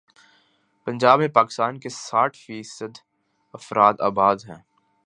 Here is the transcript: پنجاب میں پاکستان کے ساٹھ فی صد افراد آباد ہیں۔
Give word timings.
پنجاب 0.87 1.19
میں 1.19 1.27
پاکستان 1.27 1.79
کے 1.79 1.89
ساٹھ 1.89 2.37
فی 2.37 2.61
صد 2.63 2.97
افراد 3.53 3.93
آباد 3.99 4.35
ہیں۔ 4.49 4.61